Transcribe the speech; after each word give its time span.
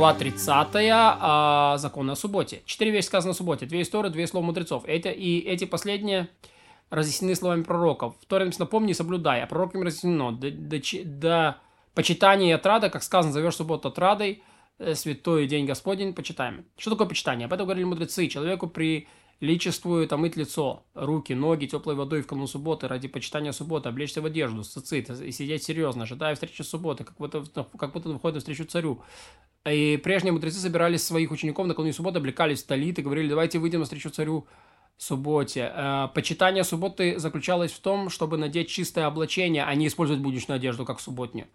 глава 0.00 0.14
30, 0.14 0.68
а, 0.90 1.76
законы 1.76 2.12
о 2.12 2.16
субботе. 2.16 2.62
Четыре 2.64 2.90
вещи 2.90 3.04
сказано 3.04 3.32
о 3.32 3.34
субботе. 3.34 3.66
Две 3.66 3.82
истории, 3.82 4.08
две 4.08 4.26
слова 4.26 4.46
мудрецов. 4.46 4.84
Это, 4.86 5.10
и 5.10 5.40
эти 5.40 5.66
последние 5.66 6.30
разъяснены 6.88 7.34
словами 7.34 7.64
пророков. 7.64 8.14
В 8.18 8.24
Торе 8.24 8.46
написано 8.46 8.64
«помни 8.64 8.92
и 8.92 8.94
соблюдай», 8.94 9.42
а 9.42 9.46
пророками 9.46 9.84
разъяснено 9.84 10.32
«до, 10.32 10.50
до, 10.50 10.80
до 11.04 11.56
почитания 11.94 12.48
и 12.48 12.52
отрада, 12.52 12.88
как 12.88 13.02
сказано, 13.02 13.30
зовешь 13.30 13.56
субботу 13.56 13.88
отрадой, 13.88 14.42
э, 14.78 14.94
святой 14.94 15.46
день 15.46 15.66
Господень, 15.66 16.14
почитаем». 16.14 16.64
Что 16.78 16.92
такое 16.92 17.06
почитание? 17.06 17.44
Об 17.44 17.52
этом 17.52 17.66
говорили 17.66 17.84
мудрецы. 17.84 18.26
Человеку 18.28 18.68
при 18.68 19.06
личествует 19.40 20.12
омыть 20.14 20.36
лицо, 20.36 20.84
руки, 20.94 21.34
ноги 21.34 21.66
теплой 21.66 21.94
водой 21.94 22.22
в 22.22 22.26
канун 22.26 22.46
субботы 22.46 22.88
ради 22.88 23.08
почитания 23.08 23.52
субботы, 23.52 23.90
облечься 23.90 24.22
в 24.22 24.26
одежду, 24.26 24.64
сцицит 24.64 25.10
и 25.10 25.30
сидеть 25.30 25.62
серьезно, 25.62 26.04
ожидая 26.04 26.34
встречи 26.34 26.62
субботы, 26.62 27.04
как 27.04 27.16
будто, 27.18 27.44
как 27.78 27.92
будто 27.92 28.08
выходит 28.10 28.36
на 28.36 28.40
встречу 28.40 28.64
царю. 28.64 29.02
И 29.68 30.00
прежние 30.02 30.32
мудрецы 30.32 30.58
собирались 30.58 31.04
своих 31.04 31.30
учеников 31.30 31.66
накануне 31.66 31.92
субботы, 31.92 32.18
облекались 32.18 32.62
в 32.62 32.66
талит 32.66 32.98
и 32.98 33.02
говорили, 33.02 33.28
давайте 33.28 33.58
выйдем 33.58 33.80
на 33.80 33.84
встречу 33.84 34.10
царю 34.10 34.46
субботе. 34.96 35.72
Э, 35.74 36.08
почитание 36.14 36.64
субботы 36.64 37.18
заключалось 37.18 37.72
в 37.72 37.80
том, 37.80 38.10
чтобы 38.10 38.36
надеть 38.36 38.68
чистое 38.68 39.06
облачение, 39.06 39.64
а 39.64 39.74
не 39.74 39.86
использовать 39.86 40.22
будничную 40.22 40.56
одежду, 40.56 40.84
как 40.84 41.00
субботнюю. 41.00 41.48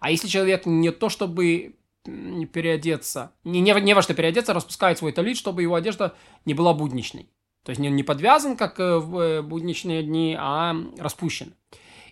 А 0.00 0.10
если 0.10 0.28
человек 0.28 0.66
не 0.66 0.90
то 0.90 1.08
чтобы 1.08 1.76
переодеться, 2.04 3.32
не, 3.44 3.60
не, 3.60 3.72
не 3.80 3.94
во 3.94 4.02
что 4.02 4.14
переодеться, 4.14 4.54
распускает 4.54 4.98
свой 4.98 5.12
талит, 5.12 5.36
чтобы 5.36 5.62
его 5.62 5.74
одежда 5.74 6.14
не 6.44 6.54
была 6.54 6.74
будничной. 6.74 7.28
То 7.64 7.70
есть 7.70 7.80
не, 7.80 7.88
не 7.88 8.02
подвязан, 8.02 8.56
как 8.56 8.80
э, 8.80 8.98
в 8.98 9.18
э, 9.18 9.42
будничные 9.42 10.02
дни, 10.02 10.36
а 10.38 10.74
распущен. 10.98 11.54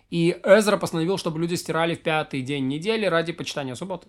И 0.09 0.37
Эзра 0.43 0.77
постановил, 0.77 1.17
чтобы 1.17 1.39
люди 1.39 1.55
стирали 1.55 1.95
в 1.95 2.01
пятый 2.01 2.41
день 2.41 2.67
недели 2.67 3.05
ради 3.05 3.33
почитания 3.33 3.75
субботы. 3.75 4.07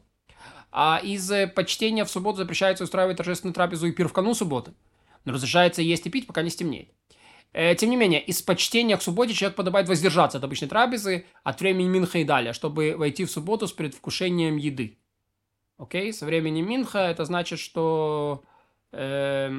А 0.71 1.01
из 1.03 1.31
почтения 1.55 2.05
в 2.05 2.11
субботу 2.11 2.39
запрещается 2.39 2.85
устраивать 2.85 3.17
торжественную 3.17 3.55
трапезу 3.55 3.87
и 3.87 3.93
пир 3.93 4.09
в 4.09 4.13
канун 4.13 4.35
субботы. 4.35 4.75
Но 5.25 5.33
разрешается 5.33 5.83
есть 5.83 6.07
и 6.07 6.11
пить, 6.11 6.27
пока 6.27 6.43
не 6.43 6.51
стемнеет. 6.51 6.89
Э, 7.53 7.75
тем 7.75 7.91
не 7.91 7.97
менее, 7.97 8.23
из 8.23 8.43
почтения 8.43 8.97
к 8.97 9.03
субботе 9.03 9.35
человек 9.35 9.57
подобает 9.57 9.89
воздержаться 9.89 10.39
от 10.39 10.45
обычной 10.45 10.69
трапезы, 10.69 11.27
от 11.45 11.61
времени 11.61 11.89
Минха 11.89 12.19
и 12.19 12.25
далее, 12.25 12.53
чтобы 12.53 12.95
войти 12.97 13.25
в 13.25 13.31
субботу 13.31 13.67
с 13.67 13.73
предвкушением 13.73 14.57
еды. 14.57 14.99
Окей, 15.79 16.13
со 16.13 16.27
времени 16.27 16.61
Минха 16.61 16.99
это 16.99 17.25
значит, 17.25 17.59
что 17.59 18.43
э, 18.93 19.51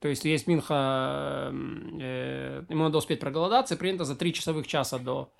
то 0.00 0.08
есть 0.08 0.24
есть 0.24 0.46
Минха, 0.46 1.50
э, 1.52 2.64
ему 2.68 2.84
надо 2.84 2.98
успеть 2.98 3.20
проголодаться, 3.20 3.76
принято 3.76 4.04
за 4.04 4.14
3 4.14 4.34
часовых 4.34 4.66
часа 4.66 4.98
до 4.98 5.32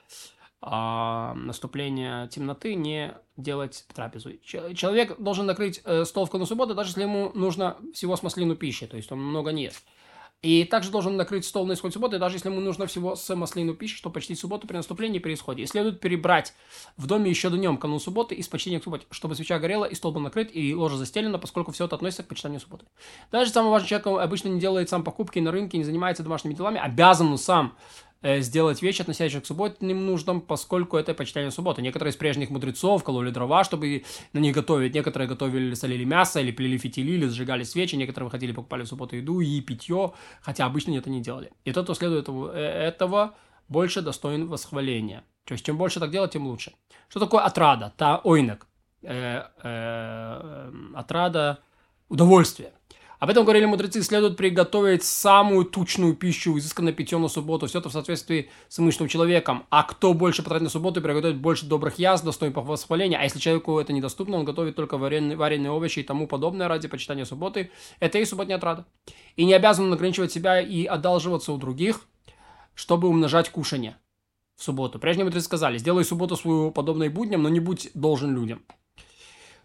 э, 0.63 1.33
наступления 1.35 2.29
темноты 2.29 2.75
не 2.75 3.15
делать 3.37 3.85
трапезу. 3.95 4.33
Человек 4.43 5.19
должен 5.19 5.47
накрыть 5.47 5.81
э, 5.85 6.05
стол 6.05 6.27
в 6.27 6.31
канун 6.31 6.47
субботы, 6.47 6.75
даже 6.75 6.91
если 6.91 7.03
ему 7.03 7.33
нужно 7.35 7.77
всего 7.95 8.17
с 8.17 8.23
маслину 8.23 8.57
пищи, 8.57 8.87
то 8.87 8.97
есть 8.97 9.11
он 9.13 9.23
много 9.23 9.53
не 9.53 9.65
ест. 9.65 9.85
И 10.43 10.65
также 10.65 10.91
должен 10.91 11.17
накрыть 11.17 11.45
стол 11.45 11.67
на 11.67 11.75
исход 11.75 11.93
субботы, 11.93 12.19
даже 12.19 12.35
если 12.35 12.49
ему 12.49 12.61
нужно 12.61 12.89
всего 12.89 13.15
с 13.15 13.35
маслину 13.35 13.75
пищи, 13.75 13.97
чтобы 13.97 14.15
почтить 14.15 14.41
субботу 14.41 14.67
при 14.67 14.77
наступлении 14.77 15.19
и 15.19 15.21
при 15.21 15.35
исходе. 15.35 15.63
И 15.63 15.67
следует 15.67 16.01
перебрать 16.01 16.53
в 16.97 17.07
доме 17.07 17.31
еще 17.31 17.49
днем 17.49 17.77
канун 17.77 18.01
субботы 18.01 18.35
из 18.35 18.49
почтения 18.49 18.81
к 18.81 18.83
субботе, 18.83 19.07
чтобы 19.13 19.37
свеча 19.37 19.61
горела 19.61 19.85
и 19.85 19.95
стол 19.95 20.11
был 20.11 20.21
накрыт 20.21 20.51
и 20.53 20.75
ложа 20.75 20.97
застелена, 20.97 21.39
поскольку 21.39 21.71
все 21.71 21.85
это 21.85 21.95
относится 21.95 22.25
к 22.25 22.27
почитанию 22.27 22.59
субботы. 22.59 22.87
Даже 23.31 23.53
самый 23.53 23.71
важный 23.71 23.89
человек 23.89 24.09
обычно 24.09 24.49
не 24.49 24.59
делает 24.59 24.89
сам 24.89 25.05
покупки 25.05 25.39
на 25.39 25.53
рынке, 25.53 25.79
не 25.79 25.85
занимается 25.85 26.25
домашними 26.25 26.55
делами, 26.55 26.81
обязан 26.81 27.39
сам 27.39 27.77
сделать 28.23 28.83
вещи, 28.83 29.03
относящиеся 29.03 29.43
к 29.43 29.47
субботним 29.47 30.07
нуждам, 30.07 30.41
поскольку 30.41 30.97
это 30.97 31.15
почитание 31.15 31.51
субботы. 31.51 31.83
Некоторые 31.83 32.13
из 32.13 32.17
прежних 32.17 32.51
мудрецов 32.51 33.03
кололи 33.03 33.31
дрова, 33.31 33.65
чтобы 33.65 34.05
на 34.33 34.39
них 34.39 34.55
готовить. 34.55 34.95
Некоторые 34.95 35.29
готовили, 35.29 35.75
солили 35.75 36.05
мясо, 36.05 36.41
или 36.41 36.53
плели 36.53 36.79
фитили, 36.79 37.13
или 37.13 37.27
зажигали 37.27 37.65
свечи. 37.65 37.97
Некоторые 37.97 38.27
выходили, 38.27 38.53
покупали 38.53 38.83
в 38.83 38.87
субботу 38.87 39.17
еду 39.17 39.41
и 39.41 39.61
питье, 39.61 40.13
хотя 40.41 40.67
обычно 40.67 40.97
это 40.97 41.11
не 41.11 41.21
делали. 41.21 41.51
И 41.65 41.73
тот, 41.73 41.85
кто 41.85 41.95
следует 41.95 42.29
э, 42.29 42.53
этого 42.53 43.35
больше 43.69 44.03
достоин 44.03 44.49
восхваления. 44.49 45.25
То 45.45 45.53
есть, 45.55 45.65
чем 45.65 45.77
больше 45.77 45.99
так 46.01 46.11
делать, 46.11 46.33
тем 46.33 46.47
лучше. 46.47 46.73
Что 47.09 47.21
такое 47.21 47.43
отрада? 47.43 47.93
Та 47.97 48.21
ойнек. 48.23 48.67
Э, 49.03 49.45
э, 49.63 50.73
отрада 50.95 51.59
удовольствие. 52.09 52.73
Об 53.23 53.31
этом 53.31 53.45
говорили 53.45 53.67
мудрецы, 53.67 54.03
следует 54.03 54.37
приготовить 54.37 55.05
самую 55.05 55.65
тучную 55.65 56.17
пищу, 56.17 56.59
изысканно 56.59 56.91
питьем 56.91 57.23
на 57.23 57.29
субботу. 57.29 57.69
Все 57.69 57.79
это 57.79 57.89
в 57.89 57.93
соответствии 57.93 58.51
с 58.69 58.81
имущественным 58.81 59.09
человеком. 59.09 59.65
А 59.71 59.85
кто 59.85 60.13
больше 60.13 60.43
потратит 60.43 60.65
на 60.65 60.71
субботу, 60.71 61.01
приготовит 61.01 61.37
больше 61.37 61.67
добрых 61.67 62.01
яств, 62.01 62.27
достойных 62.27 62.57
восхваления. 62.57 63.17
А 63.17 63.23
если 63.23 63.39
человеку 63.39 63.79
это 63.79 63.93
недоступно, 63.93 64.39
он 64.39 64.45
готовит 64.45 64.75
только 64.75 64.99
вареные, 64.99 65.37
вареные 65.37 65.71
овощи 65.71 66.01
и 66.01 66.03
тому 66.03 66.27
подобное 66.27 66.67
ради 66.67 66.89
почитания 66.89 67.25
субботы. 67.25 67.71
Это 68.01 68.19
и 68.19 68.25
субботняя 68.25 68.59
отрада. 68.59 68.87
И 69.37 69.45
не 69.45 69.55
обязан 69.55 69.93
ограничивать 69.93 70.33
себя 70.33 70.61
и 70.61 70.85
одалживаться 70.85 71.53
у 71.53 71.59
других, 71.59 72.01
чтобы 72.75 73.07
умножать 73.07 73.51
кушание 73.51 73.99
в 74.57 74.65
субботу. 74.65 74.99
Прежние 74.99 75.27
мудрецы 75.27 75.45
сказали, 75.45 75.79
сделай 75.79 76.05
субботу 76.05 76.35
свою 76.35 76.73
подобной 76.73 77.09
будням, 77.09 77.45
но 77.45 77.49
не 77.49 77.61
будь 77.61 77.89
должен 77.95 78.35
людям. 78.35 78.65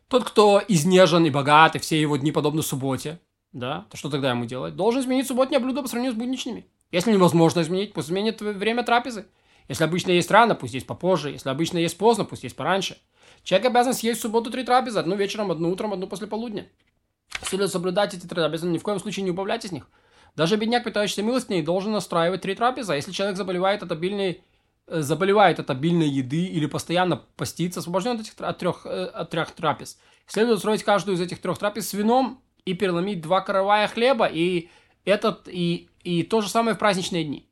Тот, 0.10 0.26
кто 0.26 0.62
изнежен 0.68 1.26
и 1.26 1.32
богат, 1.32 1.76
и 1.76 1.80
все 1.80 2.00
его 2.00 2.18
дни 2.18 2.32
подобны 2.32 2.62
субботе, 2.62 3.20
да, 3.54 3.86
то 3.90 3.98
что 3.98 4.10
тогда 4.10 4.32
ему 4.32 4.46
делать? 4.46 4.76
Должен 4.76 5.02
изменить 5.02 5.28
субботнее 5.28 5.60
блюдо 5.60 5.82
по 5.82 5.88
сравнению 5.88 6.16
с 6.16 6.20
будничными. 6.20 6.66
Если 6.92 7.12
невозможно 7.12 7.62
изменить, 7.62 7.94
пусть 7.94 8.08
изменит 8.08 8.42
время 8.42 8.84
трапезы. 8.84 9.26
Если 9.68 9.84
обычно 9.84 10.12
есть 10.12 10.32
рано, 10.32 10.56
пусть 10.56 10.74
есть 10.74 10.88
попозже. 10.88 11.32
Если 11.32 11.50
обычно 11.50 11.78
есть 11.78 11.98
поздно, 11.98 12.24
пусть 12.24 12.44
есть 12.44 12.56
пораньше. 12.56 12.98
Человек 13.44 13.68
обязан 13.68 13.94
съесть 13.94 14.20
в 14.20 14.22
субботу 14.24 14.50
три 14.50 14.64
трапезы. 14.64 15.00
Одну 15.00 15.16
вечером, 15.16 15.52
одну 15.52 15.70
утром, 15.72 15.94
одну 15.94 16.08
после 16.08 16.28
полудня. 16.28 16.68
Следует 17.44 17.72
соблюдать 17.72 18.14
эти 18.14 18.26
трапезы, 18.26 18.68
ни 18.68 18.78
в 18.78 18.84
коем 18.84 19.00
случае 19.00 19.24
не 19.24 19.32
убавлять 19.32 19.66
из 19.66 19.72
них. 19.72 19.90
Даже 20.36 20.56
бедняк, 20.56 20.84
питающийся 20.84 21.24
милостыней, 21.24 21.64
должен 21.64 21.92
настраивать 21.92 22.42
три 22.42 22.56
трапезы. 22.56 22.94
А 22.94 22.96
если 22.96 23.12
человек 23.12 23.38
заболевает 23.38 23.84
от 23.84 23.92
обильной 23.92 24.44
э, 24.88 25.02
заболевает 25.02 25.60
от 25.60 25.70
обильной 25.70 26.08
еды 26.08 26.46
или 26.46 26.66
постоянно 26.66 27.24
постится, 27.36 27.80
освобожден 27.80 28.16
от, 28.16 28.22
этих, 28.22 28.34
от, 28.40 28.58
трех, 28.58 28.86
э, 28.86 29.06
от 29.06 29.30
трех 29.30 29.52
трапез. 29.52 29.98
Следует 30.26 30.58
устроить 30.58 30.84
каждую 30.84 31.16
из 31.16 31.22
этих 31.22 31.42
трех 31.42 31.58
трапез 31.58 31.90
с 31.90 31.94
вином 31.94 32.42
и 32.68 32.74
переломить 32.74 33.22
два 33.22 33.40
каравая 33.40 33.88
хлеба, 33.88 34.26
и, 34.26 34.70
этот, 35.06 35.48
и, 35.48 35.88
и 36.04 36.24
то 36.24 36.42
же 36.42 36.50
самое 36.50 36.76
в 36.76 36.80
праздничные 36.80 37.24
дни. 37.24 37.50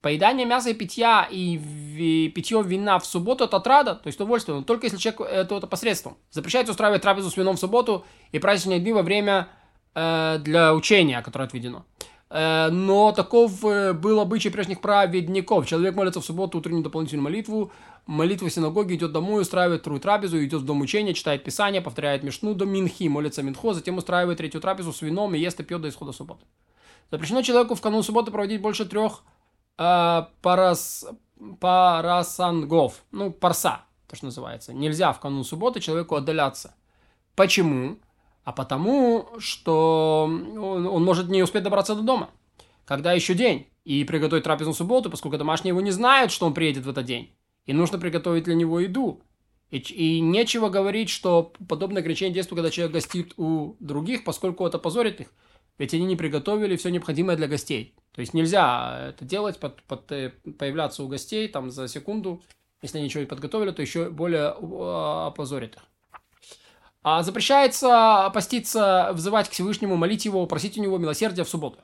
Поедание 0.00 0.46
мяса 0.46 0.70
и 0.70 0.74
питья 0.74 1.28
и, 1.30 1.56
и 1.98 2.28
питье 2.30 2.62
вина 2.62 2.98
в 2.98 3.04
субботу– 3.04 3.44
это 3.44 3.58
отрада, 3.58 3.94
то 3.96 4.06
есть 4.06 4.18
удовольствие, 4.18 4.56
но 4.56 4.64
только 4.64 4.86
если 4.86 4.96
человек 4.96 5.20
это, 5.20 5.56
это 5.56 5.66
посредством. 5.66 6.16
Запрещается 6.30 6.72
устраивать 6.72 7.02
трапезу 7.02 7.30
с 7.30 7.36
вином 7.36 7.56
в 7.56 7.60
субботу 7.60 8.06
и 8.32 8.38
праздничные 8.38 8.80
дни 8.80 8.92
во 8.92 9.02
время 9.02 9.48
э, 9.94 10.38
для 10.40 10.72
учения, 10.74 11.20
которое 11.20 11.44
отведено. 11.44 11.84
Э, 12.30 12.68
но 12.70 13.12
таков 13.12 13.64
э, 13.64 13.92
был 13.92 14.20
обычай 14.20 14.50
прежних 14.50 14.80
праведников. 14.80 15.66
Человек 15.66 15.94
молится 15.94 16.20
в 16.20 16.24
субботу 16.24 16.58
утреннюю 16.58 16.82
дополнительную 16.82 17.24
молитву, 17.24 17.72
молитва 18.06 18.48
в 18.48 18.52
синагоге, 18.52 18.96
идет 18.96 19.12
домой, 19.12 19.42
устраивает 19.42 19.80
вторую 19.80 20.00
трапезу, 20.00 20.42
идет 20.44 20.62
в 20.62 20.64
дом 20.64 20.80
учения, 20.80 21.14
читает 21.14 21.44
Писание, 21.44 21.80
повторяет 21.80 22.22
Мишну 22.22 22.54
до 22.54 22.66
Минхи, 22.66 23.08
молится 23.08 23.42
Минхо, 23.42 23.72
затем 23.72 23.96
устраивает 23.96 24.38
третью 24.38 24.60
трапезу 24.60 24.92
с 24.92 25.00
вином 25.02 25.34
и 25.34 25.38
ест 25.38 25.58
и 25.60 25.62
пьет 25.62 25.80
до 25.80 25.88
исхода 25.88 26.12
субботы. 26.12 26.44
Запрещено 27.10 27.42
человеку 27.42 27.74
в 27.74 27.80
канун 27.80 28.02
субботы 28.02 28.30
проводить 28.30 28.60
больше 28.60 28.84
трех 28.84 29.22
э, 29.78 30.22
парас, 30.42 31.06
парасангов, 31.60 33.04
ну, 33.10 33.30
парса, 33.30 33.82
то, 34.06 34.16
что 34.16 34.26
называется. 34.26 34.74
Нельзя 34.74 35.14
в 35.14 35.20
канун 35.20 35.44
субботы 35.44 35.80
человеку 35.80 36.14
отдаляться. 36.14 36.74
Почему? 37.34 37.96
А 38.48 38.52
потому, 38.52 39.28
что 39.38 40.24
он, 40.26 40.86
он 40.86 41.04
может 41.04 41.28
не 41.28 41.42
успеть 41.42 41.64
добраться 41.64 41.94
до 41.94 42.00
дома, 42.00 42.30
когда 42.86 43.12
еще 43.12 43.34
день, 43.34 43.66
и 43.84 44.04
приготовить 44.04 44.44
трапезу 44.44 44.72
в 44.72 44.74
субботу, 44.74 45.10
поскольку 45.10 45.36
домашние 45.36 45.72
его 45.72 45.82
не 45.82 45.90
знают, 45.90 46.32
что 46.32 46.46
он 46.46 46.54
приедет 46.54 46.86
в 46.86 46.88
этот 46.88 47.04
день, 47.04 47.30
и 47.66 47.74
нужно 47.74 47.98
приготовить 47.98 48.44
для 48.44 48.54
него 48.54 48.80
еду. 48.80 49.20
И, 49.68 49.76
и 49.76 50.20
нечего 50.20 50.70
говорить, 50.70 51.10
что 51.10 51.52
подобное 51.68 52.00
ограничение 52.00 52.32
действует, 52.32 52.60
когда 52.60 52.70
человек 52.70 52.94
гостит 52.94 53.34
у 53.36 53.76
других, 53.80 54.24
поскольку 54.24 54.66
это 54.66 54.78
позорит 54.78 55.20
их, 55.20 55.28
ведь 55.76 55.92
они 55.92 56.06
не 56.06 56.16
приготовили 56.16 56.76
все 56.76 56.88
необходимое 56.88 57.36
для 57.36 57.48
гостей. 57.48 57.94
То 58.14 58.22
есть 58.22 58.32
нельзя 58.32 59.10
это 59.10 59.26
делать, 59.26 59.60
под, 59.60 59.82
под, 59.82 60.10
э, 60.10 60.30
появляться 60.58 61.02
у 61.02 61.08
гостей 61.08 61.48
там 61.48 61.70
за 61.70 61.86
секунду, 61.86 62.42
если 62.80 62.96
они 62.96 63.08
ничего 63.08 63.20
не 63.20 63.26
подготовили, 63.26 63.72
то 63.72 63.82
еще 63.82 64.08
более 64.08 64.54
а, 64.58 65.26
опозорит 65.26 65.76
их. 65.76 65.82
А 67.02 67.22
запрещается 67.22 68.30
поститься, 68.34 69.10
взывать 69.12 69.48
к 69.48 69.52
Всевышнему, 69.52 69.96
молить 69.96 70.24
его, 70.24 70.44
просить 70.46 70.76
у 70.78 70.82
него 70.82 70.98
милосердия 70.98 71.44
в 71.44 71.48
субботу. 71.48 71.78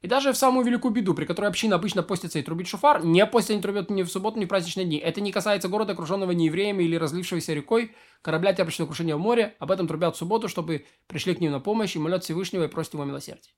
И 0.00 0.06
даже 0.06 0.32
в 0.32 0.36
самую 0.36 0.66
великую 0.66 0.92
беду, 0.92 1.14
при 1.14 1.24
которой 1.24 1.46
община 1.46 1.76
обычно 1.76 2.02
постится 2.02 2.38
и 2.38 2.42
трубит 2.42 2.68
шуфар, 2.68 3.02
не 3.04 3.24
постят, 3.24 3.56
не 3.56 3.62
трубят 3.62 3.88
ни 3.88 4.02
в 4.02 4.10
субботу, 4.10 4.38
ни 4.38 4.44
в 4.44 4.48
праздничные 4.48 4.84
дни. 4.84 4.98
Это 4.98 5.22
не 5.22 5.32
касается 5.32 5.68
города, 5.68 5.94
окруженного 5.94 6.32
неевреями 6.32 6.84
или 6.84 6.96
разлившегося 6.96 7.54
рекой, 7.54 7.94
корабля, 8.20 8.52
терпящего 8.52 8.84
крушения 8.84 9.16
в 9.16 9.18
море. 9.18 9.54
Об 9.60 9.70
этом 9.70 9.88
трубят 9.88 10.14
в 10.14 10.18
субботу, 10.18 10.48
чтобы 10.48 10.84
пришли 11.06 11.34
к 11.34 11.40
ним 11.40 11.52
на 11.52 11.60
помощь 11.60 11.96
и 11.96 11.98
молят 11.98 12.22
Всевышнего 12.22 12.64
и 12.64 12.68
просят 12.68 12.92
его 12.92 13.04
милосердия. 13.04 13.50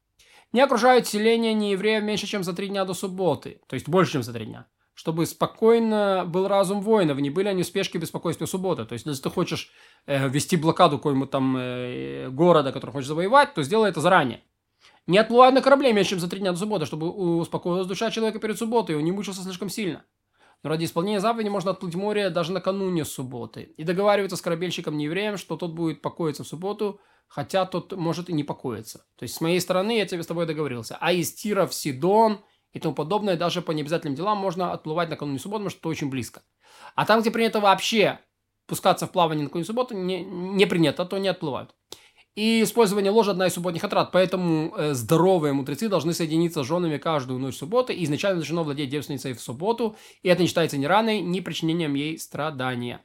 Не 0.52 0.60
окружают 0.60 1.08
селение 1.08 1.52
неевреев 1.52 2.04
меньше, 2.04 2.28
чем 2.28 2.44
за 2.44 2.52
три 2.52 2.68
дня 2.68 2.84
до 2.84 2.94
субботы, 2.94 3.60
то 3.66 3.74
есть 3.74 3.88
больше, 3.88 4.12
чем 4.12 4.22
за 4.22 4.32
три 4.32 4.46
дня. 4.46 4.68
Чтобы 4.96 5.26
спокойно 5.26 6.24
был 6.26 6.48
разум 6.48 6.80
воинов, 6.80 7.18
не 7.18 7.28
были 7.28 7.48
они 7.48 7.62
в 7.62 7.66
спешке 7.66 7.98
беспокойстве 7.98 8.46
субботы. 8.46 8.86
То 8.86 8.94
есть, 8.94 9.04
если 9.04 9.22
ты 9.22 9.28
хочешь 9.28 9.70
э, 10.06 10.26
вести 10.28 10.56
блокаду 10.56 10.96
какого-нибудь 10.96 11.30
там 11.30 11.54
э, 11.58 12.30
города, 12.30 12.72
который 12.72 12.92
хочешь 12.92 13.08
завоевать, 13.08 13.52
то 13.52 13.62
сделай 13.62 13.90
это 13.90 14.00
заранее. 14.00 14.42
Не 15.06 15.18
отплывай 15.18 15.52
на 15.52 15.60
корабле 15.60 15.92
меньше, 15.92 16.10
чем 16.10 16.20
за 16.20 16.30
три 16.30 16.40
дня 16.40 16.52
до 16.52 16.58
субботы, 16.58 16.86
чтобы 16.86 17.10
успокоилась 17.10 17.86
душа 17.86 18.10
человека 18.10 18.38
перед 18.38 18.58
субботой, 18.58 18.94
и 18.94 18.98
он 18.98 19.04
не 19.04 19.12
мучился 19.12 19.42
слишком 19.42 19.68
сильно. 19.68 20.02
Но 20.62 20.70
ради 20.70 20.86
исполнения 20.86 21.20
заповеди 21.20 21.48
можно 21.48 21.72
отплыть 21.72 21.94
в 21.94 21.98
море 21.98 22.30
даже 22.30 22.52
накануне 22.52 23.04
субботы. 23.04 23.74
И 23.76 23.84
договариваться 23.84 24.38
с 24.38 24.40
корабельщиком 24.40 24.96
неевреем, 24.96 25.36
что 25.36 25.56
тот 25.56 25.72
будет 25.72 26.00
покоиться 26.00 26.42
в 26.42 26.48
субботу, 26.48 27.00
хотя 27.28 27.66
тот 27.66 27.92
может 27.92 28.30
и 28.30 28.32
не 28.32 28.44
покоиться. 28.44 29.04
То 29.16 29.24
есть, 29.24 29.34
с 29.34 29.42
моей 29.42 29.60
стороны, 29.60 29.98
я 29.98 30.06
тебе 30.06 30.22
с 30.22 30.26
тобой 30.26 30.46
договорился. 30.46 30.96
А 30.98 31.12
из 31.12 31.34
Тира 31.34 31.66
в 31.66 31.74
Сидон 31.74 32.40
и 32.76 32.78
тому 32.78 32.94
подобное, 32.94 33.38
даже 33.38 33.62
по 33.62 33.72
необязательным 33.72 34.14
делам 34.14 34.36
можно 34.36 34.72
отплывать 34.72 35.08
накануне 35.08 35.38
субботы, 35.38 35.64
потому 35.64 35.70
что 35.70 35.88
очень 35.88 36.10
близко. 36.10 36.42
А 36.94 37.06
там, 37.06 37.22
где 37.22 37.30
принято 37.30 37.58
вообще 37.58 38.20
пускаться 38.66 39.06
в 39.06 39.12
плавание 39.12 39.44
накануне 39.44 39.64
субботы, 39.64 39.94
не, 39.94 40.22
не 40.22 40.66
принято, 40.66 41.06
то 41.06 41.16
не 41.16 41.28
отплывают. 41.28 41.74
И 42.34 42.62
использование 42.62 43.10
ложа– 43.10 43.30
одна 43.32 43.46
из 43.46 43.54
субботних 43.54 43.82
отрад, 43.82 44.12
поэтому 44.12 44.74
э, 44.76 44.92
здоровые 44.92 45.54
мудрецы 45.54 45.88
должны 45.88 46.12
соединиться 46.12 46.62
с 46.62 46.66
женами 46.66 46.98
каждую 46.98 47.40
ночь 47.40 47.56
субботы, 47.56 47.94
и 47.94 48.04
изначально 48.04 48.40
должно 48.40 48.62
владеть 48.62 48.90
девственницей 48.90 49.32
в 49.32 49.40
субботу, 49.40 49.96
и 50.22 50.28
это 50.28 50.42
не 50.42 50.48
считается 50.48 50.76
ни 50.76 50.84
раной, 50.84 51.22
ни 51.22 51.40
причинением 51.40 51.94
ей 51.94 52.18
страдания. 52.18 53.00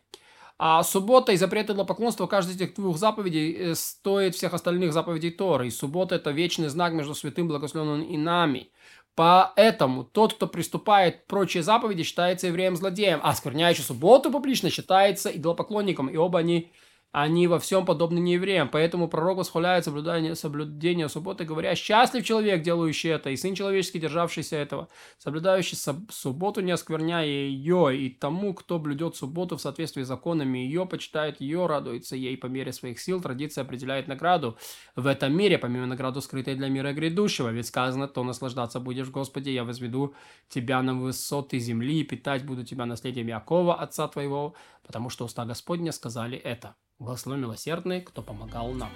А 0.63 0.83
суббота 0.83 1.31
и 1.31 1.37
запрет 1.37 1.75
поклонства 1.87 2.27
каждой 2.27 2.51
из 2.51 2.61
этих 2.61 2.75
двух 2.75 2.97
заповедей 2.97 3.51
э, 3.53 3.75
стоит 3.75 4.35
всех 4.35 4.53
остальных 4.53 4.93
заповедей 4.93 5.31
Торы. 5.31 5.67
И 5.67 5.71
суббота– 5.71 6.13
это 6.17 6.29
вечный 6.29 6.67
знак 6.67 6.93
между 6.93 7.15
святым 7.15 7.47
благословенным 7.47 8.03
и 8.03 8.15
нами. 8.15 8.69
Поэтому 9.15 10.03
тот, 10.05 10.33
кто 10.35 10.47
приступает 10.47 11.27
прочие 11.27 11.63
заповеди, 11.63 12.03
считается 12.03 12.47
евреем-злодеем, 12.47 13.19
а 13.21 13.33
скверняющий 13.33 13.83
субботу 13.83 14.31
публично 14.31 14.69
считается 14.69 15.29
идолопоклонником, 15.29 16.07
и 16.07 16.15
оба 16.15 16.39
они 16.39 16.71
они 17.11 17.47
во 17.47 17.59
всем 17.59 17.85
подобны 17.85 18.19
неевреям. 18.19 18.69
Поэтому 18.69 19.07
пророк 19.07 19.37
восхваляет 19.39 19.83
соблюдение, 19.85 20.35
соблюдение 20.35 21.09
субботы, 21.09 21.43
говоря, 21.43 21.75
«Счастлив 21.75 22.23
человек, 22.25 22.61
делающий 22.61 23.09
это, 23.09 23.29
и 23.29 23.35
сын 23.35 23.53
человеческий, 23.53 23.99
державшийся 23.99 24.55
этого, 24.55 24.87
соблюдающий 25.17 25.77
субботу, 26.09 26.61
не 26.61 26.71
оскверняя 26.71 27.25
ее, 27.25 27.97
и 27.97 28.09
тому, 28.09 28.53
кто 28.53 28.79
блюдет 28.79 29.15
субботу 29.15 29.57
в 29.57 29.61
соответствии 29.61 30.03
с 30.03 30.07
законами 30.07 30.59
ее, 30.59 30.85
почитает 30.85 31.41
ее, 31.41 31.65
радуется 31.65 32.15
ей 32.15 32.37
по 32.37 32.45
мере 32.47 32.71
своих 32.71 32.99
сил, 32.99 33.21
традиция 33.21 33.63
определяет 33.63 34.07
награду 34.07 34.57
в 34.95 35.05
этом 35.05 35.35
мире, 35.35 35.57
помимо 35.57 35.87
награду, 35.87 36.21
скрытой 36.21 36.55
для 36.55 36.69
мира 36.69 36.93
грядущего. 36.93 37.49
Ведь 37.49 37.67
сказано, 37.67 38.07
то 38.07 38.23
наслаждаться 38.23 38.79
будешь, 38.79 39.09
Господи, 39.09 39.49
я 39.49 39.65
возведу 39.65 40.13
тебя 40.47 40.81
на 40.81 40.93
высоты 40.93 41.59
земли, 41.59 41.99
и 41.99 42.03
питать 42.03 42.45
буду 42.45 42.63
тебя 42.63 42.85
наследием 42.85 43.27
Якова, 43.27 43.75
отца 43.75 44.07
твоего, 44.07 44.55
потому 44.83 45.09
что 45.09 45.25
уста 45.25 45.45
Господня 45.45 45.91
сказали 45.91 46.37
это. 46.37 46.75
Благословен 46.99 47.41
милосердный, 47.41 48.01
кто 48.01 48.21
помогал 48.21 48.71
нам. 48.73 48.91